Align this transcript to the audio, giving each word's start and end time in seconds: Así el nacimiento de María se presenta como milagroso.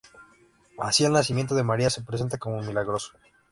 Así 0.79 1.05
el 1.05 1.11
nacimiento 1.11 1.53
de 1.53 1.61
María 1.61 1.91
se 1.91 2.01
presenta 2.01 2.39
como 2.39 2.63
milagroso. 2.63 3.11